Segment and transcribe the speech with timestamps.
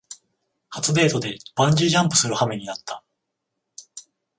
[0.71, 3.03] 初デートでバンジージャンプするはめになった